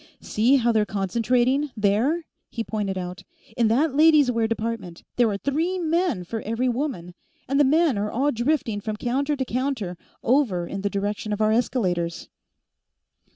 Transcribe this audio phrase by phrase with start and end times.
[0.19, 3.21] "See how they're concentrating, there?" he pointed out.
[3.55, 7.13] "In that ladies' wear department, there are three men for every woman,
[7.47, 11.39] and the men are all drifting from counter to counter over in the direction of
[11.39, 12.29] our escalators."